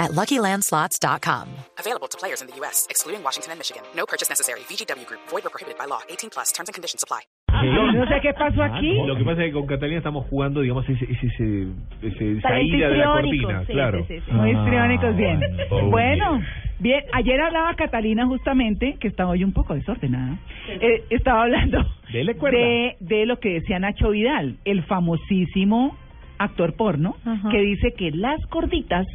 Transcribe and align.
at 0.00 0.10
LuckyLandSlots.com. 0.12 1.46
Available 1.78 2.08
to 2.08 2.16
players 2.18 2.40
in 2.42 2.48
the 2.48 2.56
U.S., 2.64 2.86
excluding 2.90 3.22
Washington 3.22 3.52
and 3.52 3.58
Michigan. 3.60 3.82
No 3.94 4.04
purchase 4.06 4.28
necessary. 4.28 4.60
VGW 4.68 5.06
Group. 5.06 5.20
Void 5.28 5.44
or 5.46 5.50
prohibited 5.50 5.78
by 5.78 5.84
law. 5.86 6.00
18 6.08 6.30
plus. 6.30 6.50
Terms 6.52 6.68
and 6.68 6.74
conditions 6.74 7.04
apply. 7.04 7.20
No 7.52 8.06
sé 8.08 8.20
qué 8.22 8.32
pasó 8.32 8.62
aquí. 8.62 8.94
Lo 9.06 9.16
que 9.16 9.24
pasa 9.24 9.42
es 9.44 9.48
que 9.48 9.52
con 9.52 9.66
Catalina 9.66 9.98
estamos 9.98 10.24
jugando, 10.30 10.60
digamos, 10.62 10.88
ese, 10.88 11.04
ese, 11.04 11.26
ese, 11.26 11.66
ese- 12.02 12.38
esa 12.38 12.60
ida 12.60 12.88
de 12.88 12.96
la 12.96 13.12
cortina, 13.12 13.64
sí, 13.66 13.72
claro. 13.72 13.98
sí, 14.08 14.14
sí, 14.18 14.22
sí. 14.24 14.32
Muy 14.32 14.50
histriónicos, 14.52 15.16
bien. 15.16 15.40
Oh, 15.70 15.90
bueno, 15.90 16.40
bien. 16.78 17.04
Ayer 17.12 17.40
hablaba 17.40 17.74
Catalina 17.74 18.24
justamente, 18.26 18.96
que 19.00 19.08
está 19.08 19.26
hoy 19.26 19.44
un 19.44 19.52
poco 19.52 19.74
desordenada. 19.74 20.38
eh, 20.68 21.04
estaba 21.10 21.42
hablando 21.42 21.84
de, 22.12 22.96
de 23.00 23.26
lo 23.26 23.38
que 23.40 23.50
decía 23.60 23.78
Nacho 23.78 24.10
Vidal, 24.10 24.56
el 24.64 24.84
famosísimo 24.84 25.96
actor 26.38 26.74
porno, 26.76 27.16
Ajá. 27.26 27.50
que 27.50 27.58
dice 27.58 27.92
que 27.98 28.10
las 28.12 28.40
gorditas 28.48 29.06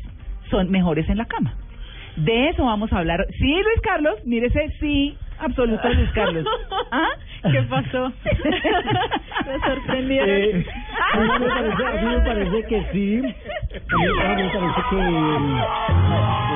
son 0.49 0.69
mejores 0.71 1.07
en 1.09 1.17
la 1.17 1.25
cama. 1.25 1.53
De 2.17 2.49
eso 2.49 2.63
vamos 2.63 2.91
a 2.93 2.99
hablar. 2.99 3.25
Sí, 3.39 3.51
Luis 3.51 3.81
Carlos, 3.83 4.15
mírese, 4.25 4.69
sí, 4.79 5.17
absoluto 5.39 5.89
Luis 5.93 6.09
Carlos. 6.11 6.45
¿Ah? 6.91 7.09
¿Qué 7.51 7.61
pasó? 7.63 8.09
Me 9.45 9.59
sorprendieron. 9.67 10.29
Eh, 10.29 10.65
a, 11.13 11.19
mí 11.19 11.27
me 11.39 11.47
parece, 11.47 11.85
a 11.85 12.01
mí 12.01 12.07
me 12.15 12.21
parece 12.21 12.63
que 12.67 12.85
sí. 12.93 13.17
A 13.17 13.21
mí, 13.21 14.05
a 14.23 14.35
mí 14.35 14.43
me 14.43 14.49
parece 14.49 14.81
que, 14.89 14.95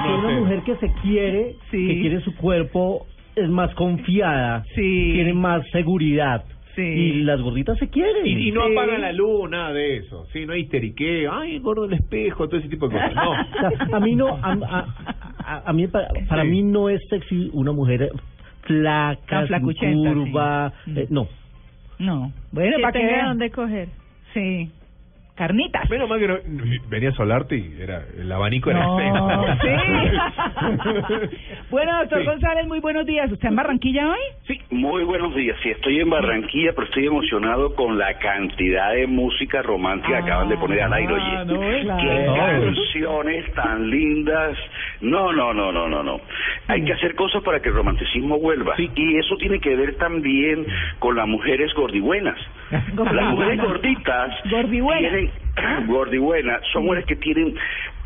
que 0.03 0.13
una 0.13 0.39
mujer 0.39 0.61
que 0.63 0.75
se 0.77 0.93
quiere, 1.01 1.55
Sí. 1.71 1.87
que 1.87 1.99
quiere 2.01 2.21
su 2.21 2.35
cuerpo, 2.37 3.05
es 3.35 3.49
más 3.49 3.73
confiada, 3.75 4.63
Sí. 4.75 5.11
tiene 5.13 5.33
más 5.33 5.61
seguridad. 5.71 6.43
Sí. 6.79 6.87
Y 6.87 7.23
las 7.23 7.41
gorditas 7.41 7.77
se 7.77 7.89
quieren. 7.89 8.25
Y, 8.25 8.47
y 8.47 8.51
no 8.51 8.65
Sí. 8.65 8.71
apagan 8.71 9.01
la 9.01 9.11
luz, 9.11 9.49
nada 9.49 9.73
de 9.73 9.97
eso. 9.97 10.25
Sí, 10.31 10.45
no 10.45 10.53
hay 10.53 10.61
histeriqueo, 10.61 11.31
ay, 11.33 11.59
gordo 11.59 11.85
el 11.85 11.93
espejo, 11.93 12.47
todo 12.47 12.59
ese 12.59 12.69
tipo 12.69 12.87
de 12.87 12.95
cosas. 12.95 13.15
No. 13.15 13.31
O 13.83 13.87
sea, 13.87 13.97
a 13.97 13.99
mí 13.99 14.15
no, 14.15 14.27
a, 14.29 14.53
a, 14.53 14.85
a- 15.45 15.63
a 15.65 15.73
mí 15.73 15.87
para, 15.87 16.07
para 16.27 16.43
Sí. 16.43 16.47
mí 16.49 16.63
no 16.63 16.89
es 16.89 17.01
sexy 17.09 17.49
una 17.53 17.71
mujer 17.71 18.09
flaca, 18.61 19.47
curva, 19.61 20.73
sí. 20.85 20.93
eh, 20.95 21.07
no. 21.09 21.27
No. 21.97 22.31
Bueno, 22.51 22.77
que 22.77 22.81
para 22.81 22.93
que 22.99 23.05
vean. 23.05 23.27
dónde 23.29 23.49
coger. 23.49 23.87
Sí. 24.33 24.69
Carnitas. 25.39 25.89
Menos 25.89 26.09
mal 26.09 26.19
que 26.19 26.27
no, 26.27 26.35
venía 26.89 27.09
a 27.09 27.13
solarte 27.13 27.55
y 27.55 27.77
era, 27.81 28.03
el 28.19 28.29
abanico 28.29 28.71
era 28.71 28.81
No, 28.83 28.97
sí. 29.61 29.69
bueno, 31.71 31.97
doctor 31.99 32.19
Sí. 32.19 32.25
González, 32.25 32.67
muy 32.67 32.81
buenos 32.81 33.05
días. 33.05 33.31
¿Usted 33.31 33.47
en 33.47 33.55
Barranquilla 33.55 34.09
hoy? 34.09 34.19
Sí, 34.45 34.59
Muy 34.71 35.05
buenos 35.05 35.33
días. 35.33 35.55
Sí, 35.63 35.69
estoy 35.69 36.01
en 36.01 36.09
Barranquilla, 36.09 36.73
pero 36.75 36.87
estoy 36.87 37.07
emocionado 37.07 37.73
con 37.73 37.97
la 37.97 38.15
cantidad 38.19 38.91
de 38.91 39.07
música 39.07 39.61
romántica 39.61 40.17
que 40.17 40.23
acaban 40.25 40.49
de 40.49 40.57
poner 40.57 40.81
al 40.81 40.91
aire. 40.91 41.15
Ah, 41.17 41.45
Oye, 41.47 41.83
no 41.85 41.97
qué 41.97 42.65
canciones 42.65 43.53
tan 43.53 43.89
lindas. 43.89 44.57
No, 44.99 45.31
no, 45.31 45.53
no, 45.53 45.71
no, 45.71 45.87
no, 45.87 46.03
no. 46.03 46.19
Hay 46.67 46.83
que 46.83 46.91
hacer 46.91 47.15
cosas 47.15 47.41
para 47.43 47.61
que 47.61 47.69
el 47.69 47.75
romanticismo 47.75 48.37
vuelva. 48.39 48.75
Sí. 48.75 48.91
Y 48.93 49.15
eso 49.17 49.37
tiene 49.37 49.61
que 49.61 49.73
ver 49.73 49.95
también 49.95 50.65
con 50.99 51.15
las 51.15 51.29
mujeres 51.29 51.73
gordibuenas. 51.75 52.37
Las 52.71 53.31
mujeres 53.31 53.61
gorditas 53.61 54.31
tienen 54.43 55.31
gordibuenas 55.87 56.61
son 56.71 56.83
mujeres 56.83 57.05
que 57.05 57.15
tienen 57.15 57.55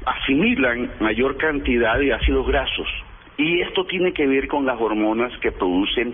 asimilan 0.05 0.91
mayor 0.99 1.37
cantidad 1.37 1.97
de 1.97 2.13
ácidos 2.13 2.47
grasos. 2.47 2.87
Y 3.35 3.61
esto 3.61 3.85
tiene 3.85 4.13
que 4.13 4.27
ver 4.27 4.47
con 4.47 4.65
las 4.65 4.79
hormonas 4.79 5.35
que 5.39 5.51
producen 5.51 6.13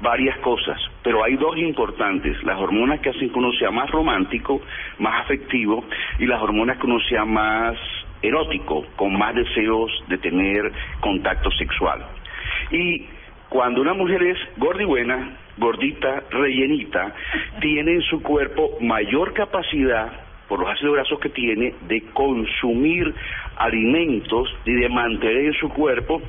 varias 0.00 0.38
cosas, 0.38 0.80
pero 1.02 1.24
hay 1.24 1.34
dos 1.36 1.56
importantes, 1.58 2.40
las 2.44 2.58
hormonas 2.58 3.00
que 3.00 3.10
hacen 3.10 3.30
que 3.30 3.38
uno 3.38 3.52
sea 3.54 3.72
más 3.72 3.90
romántico, 3.90 4.62
más 4.98 5.24
afectivo, 5.24 5.84
y 6.18 6.26
las 6.26 6.40
hormonas 6.40 6.78
que 6.78 6.86
uno 6.86 7.00
sea 7.00 7.24
más 7.24 7.76
erótico, 8.22 8.86
con 8.94 9.18
más 9.18 9.34
deseos 9.34 9.90
de 10.08 10.18
tener 10.18 10.70
contacto 11.00 11.50
sexual. 11.50 12.04
Y 12.70 13.06
cuando 13.48 13.80
una 13.80 13.94
mujer 13.94 14.22
es 14.22 14.38
gorda 14.56 14.82
y 14.82 14.86
buena, 14.86 15.36
gordita, 15.60 16.24
rellenita, 16.30 17.14
tiene 17.60 17.92
en 17.92 18.02
su 18.02 18.22
cuerpo 18.22 18.78
mayor 18.80 19.32
capacidad 19.34 20.10
por 20.48 20.58
los 20.58 20.70
ácidos 20.70 20.94
grasos 20.94 21.20
que 21.20 21.28
tiene 21.28 21.74
de 21.82 22.02
consumir 22.12 23.14
alimentos 23.56 24.52
y 24.64 24.72
de 24.72 24.88
mantener 24.88 25.44
en 25.44 25.54
su 25.54 25.68
cuerpo 25.68 26.20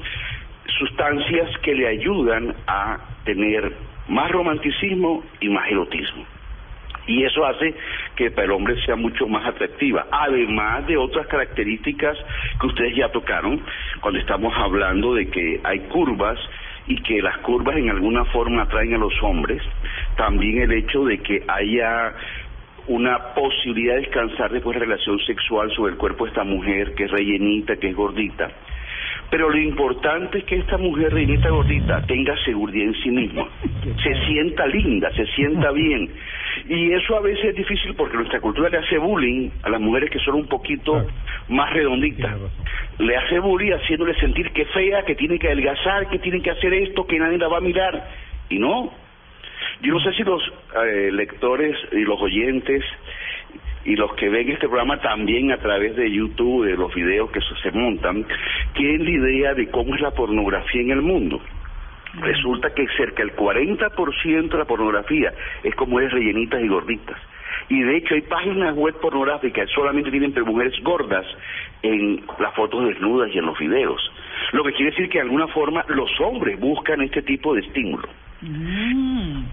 sustancias 0.77 1.57
que 1.63 1.73
le 1.73 1.87
ayudan 1.87 2.53
a 2.67 2.99
tener 3.23 3.73
más 4.09 4.29
romanticismo 4.29 5.23
y 5.39 5.49
más 5.49 5.67
erotismo. 5.71 6.25
Y 7.07 7.23
eso 7.23 7.45
hace 7.45 7.73
que 8.15 8.29
para 8.29 8.45
el 8.45 8.51
hombre 8.51 8.79
sea 8.85 8.95
mucho 8.95 9.27
más 9.27 9.45
atractiva, 9.47 10.05
además 10.11 10.85
de 10.85 10.97
otras 10.97 11.25
características 11.27 12.17
que 12.59 12.67
ustedes 12.67 12.95
ya 12.95 13.09
tocaron 13.09 13.59
cuando 14.01 14.19
estamos 14.19 14.53
hablando 14.55 15.15
de 15.15 15.27
que 15.29 15.59
hay 15.63 15.79
curvas 15.89 16.37
y 16.87 16.95
que 17.03 17.21
las 17.21 17.37
curvas 17.39 17.77
en 17.77 17.89
alguna 17.89 18.25
forma 18.25 18.63
atraen 18.63 18.95
a 18.95 18.97
los 18.97 19.13
hombres, 19.21 19.61
también 20.17 20.61
el 20.61 20.71
hecho 20.71 21.05
de 21.05 21.19
que 21.19 21.43
haya 21.47 22.13
una 22.87 23.33
posibilidad 23.33 23.95
de 23.95 24.01
descansar 24.01 24.51
después 24.51 24.75
de 24.75 24.85
relación 24.85 25.19
sexual 25.19 25.71
sobre 25.75 25.93
el 25.93 25.97
cuerpo 25.97 26.25
de 26.25 26.31
esta 26.31 26.43
mujer 26.43 26.93
que 26.95 27.05
es 27.05 27.11
rellenita, 27.11 27.75
que 27.77 27.89
es 27.89 27.95
gordita. 27.95 28.49
Pero 29.29 29.49
lo 29.49 29.57
importante 29.57 30.39
es 30.39 30.43
que 30.43 30.57
esta 30.57 30.77
mujer 30.77 31.13
rellenita 31.13 31.49
gordita 31.49 32.01
tenga 32.05 32.35
seguridad 32.43 32.87
en 32.87 32.95
sí 33.01 33.09
misma, 33.11 33.47
se 34.03 34.25
sienta 34.25 34.67
linda, 34.67 35.09
se 35.15 35.25
sienta 35.27 35.71
bien. 35.71 36.09
Y 36.67 36.91
eso 36.91 37.15
a 37.15 37.21
veces 37.21 37.45
es 37.45 37.55
difícil 37.55 37.93
porque 37.95 38.17
nuestra 38.17 38.41
cultura 38.41 38.69
le 38.69 38.79
hace 38.79 38.97
bullying 38.97 39.49
a 39.63 39.69
las 39.69 39.79
mujeres 39.79 40.09
que 40.09 40.19
son 40.19 40.35
un 40.35 40.47
poquito 40.47 41.05
más 41.47 41.71
redonditas. 41.71 42.35
Le 42.99 43.15
hace 43.17 43.39
bullying 43.39 43.71
haciéndole 43.73 44.13
sentir 44.15 44.51
que 44.51 44.63
es 44.63 44.69
fea, 44.71 45.03
que 45.03 45.15
tiene 45.15 45.39
que 45.39 45.47
adelgazar, 45.47 46.07
que 46.09 46.19
tiene 46.19 46.41
que 46.41 46.51
hacer 46.51 46.73
esto, 46.73 47.05
que 47.07 47.17
nadie 47.19 47.37
la 47.37 47.47
va 47.47 47.57
a 47.57 47.61
mirar. 47.61 48.07
Y 48.49 48.59
no, 48.59 48.91
yo 49.81 49.93
no 49.93 49.99
sé 50.01 50.13
si 50.13 50.23
los 50.23 50.41
eh, 50.85 51.09
lectores 51.11 51.75
y 51.91 52.01
los 52.01 52.21
oyentes 52.21 52.83
y 53.85 53.95
los 53.95 54.13
que 54.13 54.29
ven 54.29 54.49
este 54.49 54.67
programa 54.67 54.99
también 55.01 55.51
a 55.51 55.57
través 55.57 55.95
de 55.95 56.11
YouTube, 56.11 56.65
de 56.65 56.77
los 56.77 56.93
videos 56.93 57.31
que 57.31 57.39
se- 57.63 57.71
montan, 57.71 58.23
tienen 58.73 59.03
la 59.05 59.09
idea 59.09 59.53
de 59.55 59.69
cómo 59.69 59.95
es 59.95 60.01
la 60.01 60.11
pornografía 60.11 60.81
en 60.81 60.91
el 60.91 61.01
mundo. 61.01 61.41
Resulta 62.19 62.73
que 62.73 62.85
cerca 62.97 63.23
del 63.23 63.33
40% 63.35 64.49
de 64.51 64.57
la 64.57 64.65
pornografía 64.65 65.33
es 65.63 65.73
con 65.75 65.89
mujeres 65.89 66.11
rellenitas 66.13 66.61
y 66.61 66.67
gorditas. 66.67 67.17
Y 67.71 67.83
de 67.83 67.95
hecho 67.95 68.15
hay 68.15 68.21
páginas 68.23 68.75
web 68.75 68.93
pornográficas 68.99 69.65
que 69.65 69.73
solamente 69.73 70.11
tienen 70.11 70.33
mujeres 70.45 70.73
gordas 70.83 71.25
en 71.81 72.21
las 72.37 72.53
fotos 72.53 72.83
desnudas 72.85 73.29
y 73.33 73.37
en 73.37 73.45
los 73.45 73.57
videos. 73.57 74.11
Lo 74.51 74.61
que 74.65 74.73
quiere 74.73 74.91
decir 74.91 75.07
que 75.07 75.19
de 75.19 75.23
alguna 75.23 75.47
forma 75.47 75.85
los 75.87 76.09
hombres 76.19 76.59
buscan 76.59 76.99
este 76.99 77.21
tipo 77.21 77.53
de 77.53 77.61
estímulo. 77.61 78.09
Mm. 78.41 79.43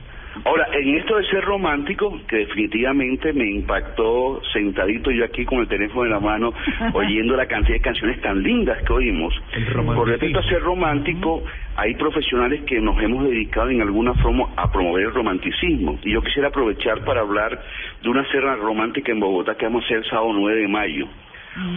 Ahora, 0.44 0.68
en 0.72 0.96
esto 0.96 1.16
de 1.16 1.24
ser 1.26 1.44
romántico, 1.44 2.20
que 2.28 2.36
definitivamente 2.36 3.32
me 3.32 3.50
impactó 3.50 4.40
sentadito 4.52 5.10
yo 5.10 5.24
aquí 5.24 5.44
con 5.44 5.60
el 5.60 5.68
teléfono 5.68 6.04
en 6.04 6.10
la 6.10 6.20
mano, 6.20 6.52
oyendo 6.92 7.36
la 7.36 7.46
cantidad 7.46 7.76
de 7.76 7.80
canciones 7.82 8.20
tan 8.20 8.42
lindas 8.42 8.82
que 8.84 8.92
oímos. 8.92 9.34
Romanticismo. 9.72 10.04
respecto 10.04 10.38
a 10.38 10.42
ser 10.44 10.62
romántico, 10.62 11.42
hay 11.76 11.94
profesionales 11.94 12.62
que 12.64 12.80
nos 12.80 13.00
hemos 13.02 13.24
dedicado 13.24 13.70
en 13.70 13.80
alguna 13.80 14.14
forma 14.14 14.48
a 14.56 14.70
promover 14.70 15.06
el 15.06 15.14
romanticismo. 15.14 15.98
Y 16.02 16.12
yo 16.12 16.22
quisiera 16.22 16.48
aprovechar 16.48 17.04
para 17.04 17.20
hablar 17.20 17.60
de 18.02 18.08
una 18.08 18.24
cena 18.30 18.56
romántica 18.56 19.12
en 19.12 19.20
Bogotá 19.20 19.56
que 19.56 19.66
vamos 19.66 19.82
a 19.82 19.86
hacer 19.86 19.98
el 19.98 20.04
sábado 20.04 20.32
9 20.32 20.60
de 20.60 20.68
mayo. 20.68 21.08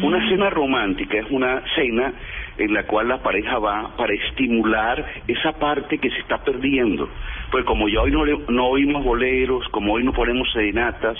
Una 0.04 0.30
cena 0.30 0.50
romántica 0.50 1.18
es 1.18 1.26
una 1.32 1.64
cena 1.76 2.14
en 2.58 2.74
la 2.74 2.84
cual 2.84 3.08
la 3.08 3.22
pareja 3.22 3.58
va 3.60 3.96
para 3.96 4.14
estimular 4.14 5.06
esa 5.28 5.54
parte 5.54 5.98
que 5.98 6.10
se 6.10 6.20
está 6.20 6.44
perdiendo. 6.44 7.10
Pues 7.52 7.66
como 7.66 7.88
ya 7.88 8.02
hoy 8.02 8.12
no, 8.12 8.26
no 8.26 8.68
oímos 8.68 9.04
boleros, 9.04 9.68
como 9.70 9.94
hoy 9.94 10.04
no 10.04 10.14
ponemos 10.14 10.52
serenatas, 10.52 11.18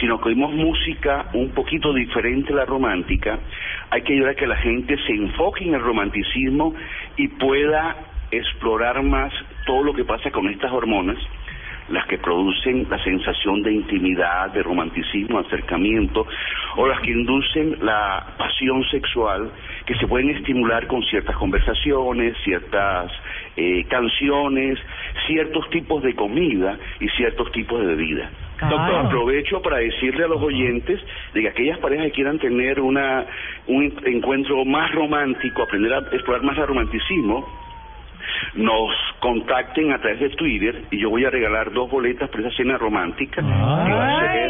sino 0.00 0.20
que 0.20 0.30
oímos 0.30 0.52
música 0.52 1.26
un 1.34 1.50
poquito 1.50 1.92
diferente 1.92 2.52
a 2.52 2.56
la 2.56 2.64
romántica, 2.64 3.38
hay 3.90 4.02
que 4.02 4.14
ayudar 4.14 4.30
a 4.30 4.34
que 4.34 4.46
la 4.46 4.56
gente 4.56 4.96
se 5.06 5.12
enfoque 5.12 5.64
en 5.64 5.74
el 5.74 5.80
romanticismo 5.80 6.74
y 7.16 7.28
pueda 7.28 7.96
explorar 8.30 9.02
más 9.02 9.32
todo 9.66 9.82
lo 9.82 9.92
que 9.92 10.04
pasa 10.04 10.30
con 10.30 10.48
estas 10.48 10.72
hormonas 10.72 11.18
las 11.90 12.06
que 12.06 12.18
producen 12.18 12.86
la 12.88 13.02
sensación 13.02 13.62
de 13.62 13.72
intimidad, 13.72 14.50
de 14.52 14.62
romanticismo, 14.62 15.40
acercamiento, 15.40 16.26
o 16.76 16.86
las 16.86 17.00
que 17.00 17.10
inducen 17.10 17.78
la 17.80 18.34
pasión 18.38 18.84
sexual, 18.90 19.50
que 19.90 19.98
se 19.98 20.06
pueden 20.06 20.30
estimular 20.30 20.86
con 20.86 21.02
ciertas 21.02 21.34
conversaciones, 21.34 22.36
ciertas 22.44 23.10
eh, 23.56 23.84
canciones, 23.88 24.78
ciertos 25.26 25.68
tipos 25.70 26.00
de 26.04 26.14
comida 26.14 26.78
y 27.00 27.08
ciertos 27.08 27.50
tipos 27.50 27.80
de 27.80 27.86
bebida. 27.86 28.30
Doctor. 28.60 29.06
Aprovecho 29.06 29.60
para 29.60 29.78
decirle 29.78 30.22
a 30.22 30.28
los 30.28 30.40
oyentes 30.40 31.00
de 31.34 31.40
que 31.40 31.48
aquellas 31.48 31.78
parejas 31.78 32.06
que 32.06 32.12
quieran 32.12 32.38
tener 32.38 32.78
una 32.78 33.26
un 33.66 33.92
encuentro 34.04 34.64
más 34.64 34.92
romántico, 34.92 35.64
aprender 35.64 35.92
a 35.92 35.98
explorar 36.12 36.44
más 36.44 36.56
el 36.56 36.68
romanticismo, 36.68 37.48
nos 38.54 38.92
contacten 39.18 39.92
a 39.92 39.98
través 39.98 40.20
de 40.20 40.28
Twitter 40.30 40.84
y 40.92 41.00
yo 41.00 41.10
voy 41.10 41.24
a 41.24 41.30
regalar 41.30 41.72
dos 41.72 41.90
boletas 41.90 42.30
para 42.30 42.46
esa 42.46 42.56
cena 42.56 42.78
romántica 42.78 43.42
que 43.42 43.92
va 43.92 44.18
a 44.18 44.20
ser. 44.20 44.49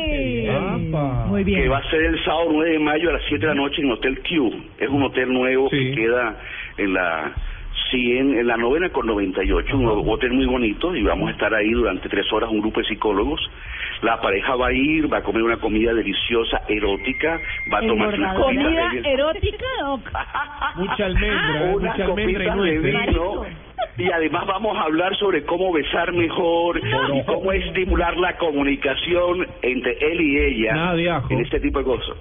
Muy 1.42 1.44
bien. 1.44 1.62
que 1.62 1.68
va 1.68 1.78
a 1.78 1.90
ser 1.90 2.02
el 2.02 2.24
sábado 2.24 2.48
9 2.52 2.70
de 2.72 2.78
mayo 2.78 3.10
a 3.10 3.12
las 3.14 3.22
7 3.28 3.40
de 3.40 3.46
la 3.54 3.54
noche 3.54 3.82
en 3.82 3.90
Hotel 3.90 4.20
Q. 4.20 4.52
Es 4.78 4.88
un 4.88 5.02
hotel 5.02 5.32
nuevo 5.32 5.68
Sí. 5.70 5.76
que 5.76 5.94
queda 6.02 6.36
en 6.78 6.94
la 6.94 7.32
100, 7.90 8.38
en 8.38 8.46
la 8.46 8.56
novena 8.56 8.88
con 8.90 9.06
98, 9.06 9.76
un 9.76 10.08
hotel 10.08 10.32
muy 10.32 10.46
bonito 10.46 10.94
y 10.94 11.02
vamos 11.02 11.28
a 11.28 11.32
estar 11.32 11.52
ahí 11.54 11.70
durante 11.70 12.08
tres 12.08 12.30
horas 12.32 12.50
un 12.50 12.60
grupo 12.60 12.80
de 12.80 12.86
psicólogos. 12.86 13.40
La 14.02 14.20
pareja 14.20 14.54
va 14.56 14.68
a 14.68 14.72
ir, 14.72 15.12
va 15.12 15.18
a 15.18 15.22
comer 15.22 15.42
una 15.42 15.56
comida 15.58 15.92
deliciosa, 15.92 16.62
erótica, 16.68 17.38
va 17.72 17.78
a 17.78 17.86
tomar 17.86 18.14
unas 18.14 18.34
copitas 18.34 18.64
¿Comida 18.64 18.90
de- 18.92 19.12
erótica 19.12 19.66
o 19.86 19.98
Mucha 20.76 21.04
almendra, 21.04 21.66
mucha 21.72 22.04
almendra 22.04 22.56
y 22.56 22.70
de 22.78 22.78
vino 22.78 23.44
y 23.96 24.10
además 24.10 24.46
vamos 24.46 24.76
a 24.76 24.82
hablar 24.82 25.16
sobre 25.16 25.44
cómo 25.44 25.72
besar 25.72 26.12
mejor 26.12 26.80
y 27.14 27.24
cómo 27.24 27.52
estimular 27.52 28.16
la 28.16 28.36
comunicación 28.36 29.46
entre 29.62 29.92
él 30.00 30.20
y 30.20 30.38
ella 30.38 30.94
en 31.28 31.40
este 31.40 31.60
tipo 31.60 31.78
de 31.80 31.84
cosas. 31.84 32.16